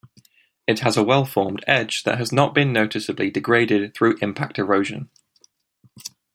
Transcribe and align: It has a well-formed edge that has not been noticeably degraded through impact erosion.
It 0.65 0.79
has 0.79 0.97
a 0.97 1.03
well-formed 1.03 1.63
edge 1.67 2.05
that 2.05 2.17
has 2.17 2.31
not 2.31 2.55
been 2.55 2.73
noticeably 2.73 3.29
degraded 3.29 3.93
through 3.93 4.17
impact 4.19 4.57
erosion. 4.57 5.11